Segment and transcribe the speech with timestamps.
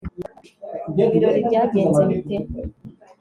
[1.01, 2.37] ibirori byagenze bite